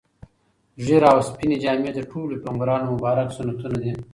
[0.83, 3.93] ږیره او سپینې جامې د ټولو پیغمبرانو مبارک سنتونه دي.